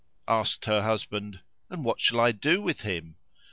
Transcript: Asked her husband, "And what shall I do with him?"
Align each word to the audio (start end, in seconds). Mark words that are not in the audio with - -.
Asked 0.27 0.65
her 0.65 0.81
husband, 0.81 1.41
"And 1.69 1.85
what 1.85 1.99
shall 2.01 2.19
I 2.21 2.31
do 2.31 2.59
with 2.59 2.81
him?" 2.81 3.17